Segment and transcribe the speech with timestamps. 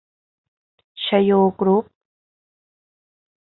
[1.03, 1.85] ชโย กรุ๊ป